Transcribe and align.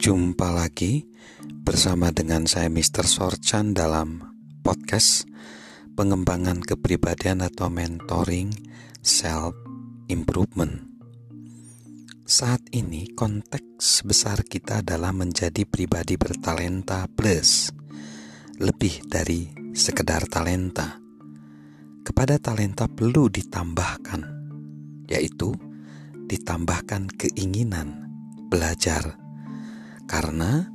Jumpa 0.00 0.48
lagi 0.48 1.04
bersama 1.44 2.08
dengan 2.08 2.48
saya 2.48 2.72
Mr. 2.72 3.04
Sorchan 3.04 3.76
dalam 3.76 4.24
podcast 4.64 5.28
pengembangan 5.92 6.64
kepribadian 6.64 7.44
atau 7.44 7.68
mentoring 7.68 8.48
self 9.04 9.52
improvement. 10.08 10.88
Saat 12.24 12.72
ini 12.72 13.12
konteks 13.12 14.00
besar 14.08 14.40
kita 14.40 14.80
adalah 14.80 15.12
menjadi 15.12 15.68
pribadi 15.68 16.16
bertalenta 16.16 17.04
plus 17.04 17.68
lebih 18.56 19.04
dari 19.04 19.52
sekedar 19.76 20.24
talenta. 20.32 20.96
Kepada 22.00 22.40
talenta 22.40 22.88
perlu 22.88 23.28
ditambahkan 23.28 24.20
yaitu 25.12 25.52
ditambahkan 26.24 27.04
keinginan 27.20 28.08
belajar, 28.48 29.20
karena 30.10 30.66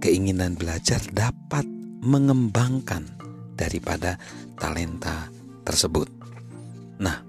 keinginan 0.00 0.56
belajar 0.56 1.04
dapat 1.12 1.68
mengembangkan 2.00 3.04
daripada 3.52 4.16
talenta 4.56 5.28
tersebut. 5.68 6.08
Nah, 6.96 7.20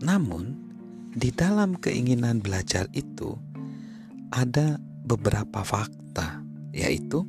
namun 0.00 0.56
di 1.12 1.28
dalam 1.36 1.76
keinginan 1.76 2.40
belajar 2.40 2.88
itu 2.96 3.36
ada 4.32 4.80
beberapa 5.04 5.60
fakta, 5.60 6.40
yaitu 6.72 7.28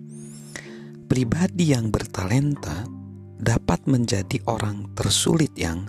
pribadi 1.12 1.76
yang 1.76 1.91
bertalenta 1.91 2.88
dapat 3.35 3.84
menjadi 3.84 4.40
orang 4.48 4.95
tersulit 4.95 5.52
yang 5.59 5.84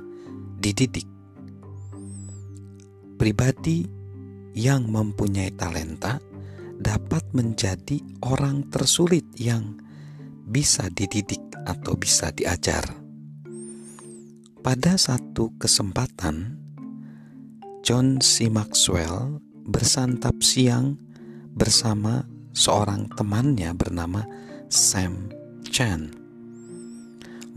dididik. 0.58 1.06
Pribadi 3.14 3.86
yang 4.58 4.90
mempunyai 4.90 5.54
talenta 5.54 6.18
dapat 6.78 7.26
menjadi 7.34 7.98
orang 8.22 8.70
tersulit 8.70 9.26
yang 9.34 9.76
bisa 10.48 10.86
dididik 10.94 11.42
atau 11.66 11.98
bisa 11.98 12.30
diajar. 12.32 12.86
Pada 14.62 14.94
satu 14.96 15.54
kesempatan, 15.58 16.56
John 17.84 18.18
C. 18.22 18.48
Maxwell 18.48 19.42
bersantap 19.68 20.40
siang 20.40 20.96
bersama 21.52 22.24
seorang 22.56 23.10
temannya 23.12 23.76
bernama 23.76 24.24
Sam 24.72 25.28
Chan. 25.68 26.10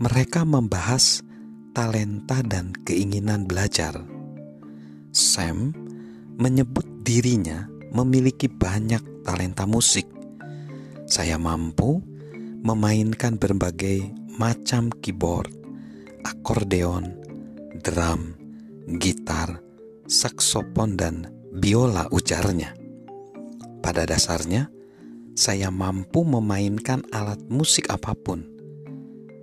Mereka 0.02 0.44
membahas 0.44 1.24
talenta 1.72 2.44
dan 2.44 2.76
keinginan 2.84 3.48
belajar. 3.48 3.96
Sam 5.12 5.72
menyebut 6.36 6.84
dirinya 7.04 7.71
memiliki 7.92 8.48
banyak 8.48 9.22
talenta 9.22 9.68
musik. 9.68 10.08
Saya 11.04 11.36
mampu 11.36 12.00
memainkan 12.64 13.36
berbagai 13.36 14.08
macam 14.40 14.88
keyboard, 14.88 15.52
akordeon, 16.24 17.12
drum, 17.84 18.32
gitar, 18.96 19.60
saksofon, 20.08 20.96
dan 20.96 21.28
biola 21.52 22.08
ujarnya. 22.08 22.72
Pada 23.84 24.08
dasarnya, 24.08 24.72
saya 25.36 25.68
mampu 25.68 26.24
memainkan 26.24 27.04
alat 27.12 27.44
musik 27.52 27.92
apa 27.92 28.16
pun. 28.16 28.48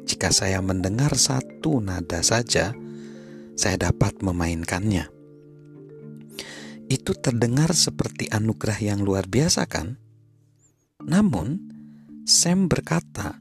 Jika 0.10 0.34
saya 0.34 0.58
mendengar 0.66 1.14
satu 1.14 1.78
nada 1.78 2.26
saja, 2.26 2.74
saya 3.54 3.76
dapat 3.78 4.26
memainkannya 4.26 5.19
itu 6.90 7.14
terdengar 7.14 7.72
seperti 7.78 8.26
anugerah 8.34 8.80
yang 8.82 9.00
luar 9.06 9.30
biasa, 9.30 9.70
kan? 9.70 10.02
Namun, 11.06 11.70
Sam 12.26 12.66
berkata, 12.66 13.38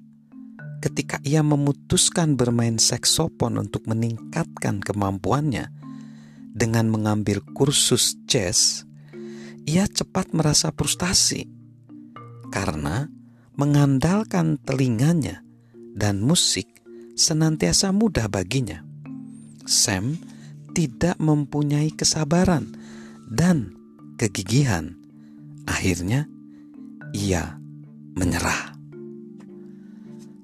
ketika 0.85 1.19
ia 1.25 1.41
memutuskan 1.41 2.37
bermain 2.37 2.77
saksofon 2.77 3.59
untuk 3.59 3.89
meningkatkan 3.89 4.85
kemampuannya 4.85 5.73
dengan 6.53 6.93
mengambil 6.93 7.41
kursus 7.57 8.21
jazz, 8.29 8.85
ia 9.65 9.89
cepat 9.89 10.33
merasa 10.37 10.73
frustasi 10.73 11.49
karena 12.53 13.09
mengandalkan 13.59 14.57
telinganya 14.63 15.43
dan 15.93 16.23
musik 16.23 16.69
senantiasa 17.19 17.91
mudah 17.91 18.31
baginya. 18.31 18.87
Sam 19.69 20.17
tidak 20.73 21.19
mempunyai 21.19 21.91
kesabaran 21.91 22.71
dan 23.29 23.77
kegigihan, 24.17 24.97
akhirnya 25.69 26.25
ia 27.13 27.61
menyerah. 28.17 28.75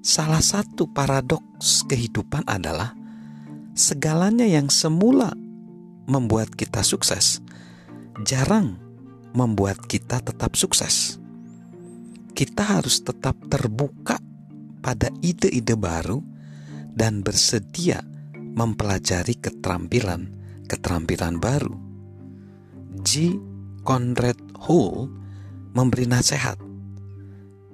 Salah 0.05 0.41
satu 0.41 0.85
paradoks 0.93 1.81
kehidupan 1.89 2.45
adalah 2.45 2.93
segalanya 3.73 4.45
yang 4.45 4.69
semula 4.69 5.33
membuat 6.05 6.53
kita 6.53 6.85
sukses 6.85 7.41
jarang 8.23 8.79
membuat 9.35 9.83
kita 9.83 10.23
tetap 10.23 10.55
sukses. 10.55 11.19
Kita 12.31 12.63
harus 12.79 13.03
tetap 13.03 13.35
terbuka 13.51 14.15
pada 14.79 15.11
ide-ide 15.19 15.75
baru 15.75 16.23
dan 16.95 17.19
bersedia 17.19 17.99
mempelajari 18.55 19.35
keterampilan-keterampilan 19.39 21.35
baru. 21.43 21.75
G. 23.03 23.35
Conrad 23.83 24.39
Hull 24.65 25.11
memberi 25.75 26.07
nasihat. 26.07 26.55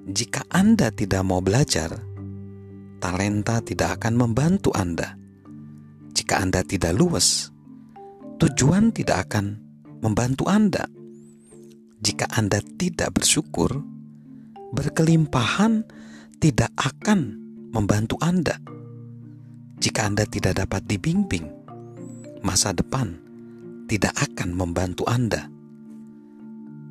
Jika 0.10 0.42
Anda 0.50 0.90
tidak 0.90 1.22
mau 1.22 1.46
belajar, 1.46 1.94
talenta 2.98 3.62
tidak 3.62 4.02
akan 4.02 4.14
membantu 4.18 4.74
Anda. 4.74 5.14
Jika 6.12 6.42
Anda 6.42 6.66
tidak 6.66 6.98
luwes, 6.98 7.54
tujuan 8.42 8.90
tidak 8.90 9.30
akan 9.30 9.62
membantu 10.02 10.50
Anda. 10.50 10.90
Jika 12.02 12.26
Anda 12.34 12.60
tidak 12.82 13.22
bersyukur, 13.22 13.78
berkelimpahan 14.74 15.86
tidak 16.42 16.74
akan 16.82 17.38
membantu 17.70 18.18
Anda. 18.20 18.58
Jika 19.78 20.10
Anda 20.10 20.26
tidak 20.26 20.66
dapat 20.66 20.90
dibimbing, 20.90 21.46
masa 22.42 22.74
depan 22.74 23.31
tidak 23.92 24.16
akan 24.16 24.56
membantu 24.56 25.04
Anda. 25.04 25.52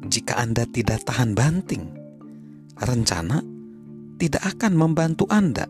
Jika 0.05 0.37
Anda 0.37 0.69
tidak 0.69 1.09
tahan 1.09 1.33
banting, 1.33 1.97
rencana 2.77 3.41
tidak 4.21 4.44
akan 4.44 4.77
membantu 4.77 5.25
Anda. 5.33 5.65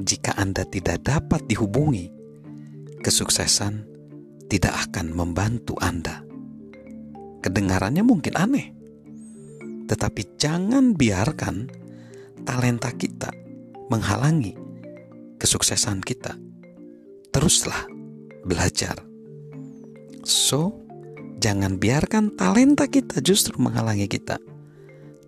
Jika 0.00 0.32
Anda 0.40 0.64
tidak 0.64 1.04
dapat 1.04 1.44
dihubungi, 1.44 2.08
kesuksesan 3.04 3.84
tidak 4.48 4.88
akan 4.88 5.12
membantu 5.12 5.76
Anda. 5.76 6.24
Kedengarannya 7.44 8.00
mungkin 8.00 8.32
aneh, 8.32 8.72
tetapi 9.92 10.40
jangan 10.40 10.96
biarkan 10.96 11.68
talenta 12.48 12.96
kita 12.96 13.28
menghalangi 13.92 14.56
kesuksesan 15.36 16.00
kita. 16.00 16.32
Teruslah 17.28 17.84
belajar 18.48 19.07
So, 20.28 20.84
jangan 21.40 21.80
biarkan 21.80 22.36
talenta 22.36 22.84
kita 22.84 23.24
justru 23.24 23.56
menghalangi 23.56 24.04
kita. 24.12 24.36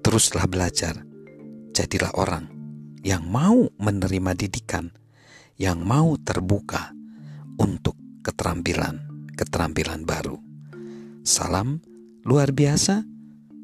Teruslah 0.05 0.45
belajar. 0.45 1.09
Jadilah 1.73 2.13
orang 2.21 2.53
yang 3.01 3.25
mau 3.25 3.73
menerima 3.81 4.37
didikan, 4.37 4.93
yang 5.57 5.81
mau 5.81 6.21
terbuka 6.21 6.93
untuk 7.57 7.97
keterampilan-keterampilan 8.29 10.05
baru. 10.05 10.37
Salam 11.25 11.81
luar 12.29 12.53
biasa 12.53 13.01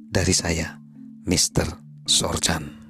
dari 0.09 0.33
saya, 0.33 0.81
Mr. 1.29 1.69
Sorjan. 2.09 2.86